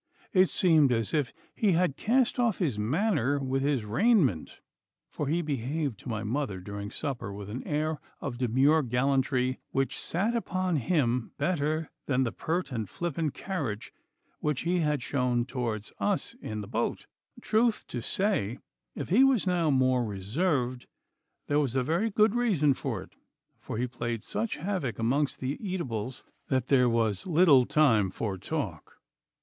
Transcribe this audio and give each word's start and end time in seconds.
It 0.33 0.49
seemed 0.49 0.91
as 0.91 1.13
if 1.13 1.31
he 1.53 1.73
had 1.73 1.95
cast 1.95 2.39
off 2.39 2.57
his 2.57 2.79
manner 2.79 3.37
with 3.37 3.61
his 3.61 3.85
raiment, 3.85 4.59
for 5.11 5.27
he 5.27 5.43
behaved 5.43 5.99
to 5.99 6.09
my 6.09 6.23
mother 6.23 6.59
during 6.59 6.89
supper 6.89 7.31
with 7.31 7.51
an 7.51 7.61
air 7.67 7.99
of 8.19 8.39
demure 8.39 8.81
gallantry 8.81 9.59
which 9.69 9.95
sat 10.01 10.35
upon 10.35 10.77
him 10.77 11.33
better 11.37 11.91
than 12.07 12.23
the 12.23 12.31
pert 12.31 12.71
and 12.71 12.89
flippant 12.89 13.35
carriage 13.35 13.93
which 14.39 14.61
he 14.61 14.79
had 14.79 15.03
shown 15.03 15.45
towards 15.45 15.93
us 15.99 16.33
in 16.41 16.61
the 16.61 16.67
boat. 16.67 17.05
Truth 17.39 17.85
to 17.89 18.01
say, 18.01 18.57
if 18.95 19.09
he 19.09 19.23
was 19.23 19.45
now 19.45 19.69
more 19.69 20.03
reserved, 20.03 20.87
there 21.45 21.59
was 21.59 21.75
a 21.75 21.83
very 21.83 22.09
good 22.09 22.33
reason 22.33 22.73
for 22.73 23.03
it, 23.03 23.13
for 23.59 23.77
he 23.77 23.85
played 23.85 24.23
such 24.23 24.55
havoc 24.57 24.97
amongst 24.97 25.39
the 25.39 25.59
eatables 25.61 26.23
that 26.47 26.69
there 26.69 26.89
was 26.89 27.27
little 27.27 27.67
time 27.67 28.09
for 28.09 28.35
talk. 28.39 28.97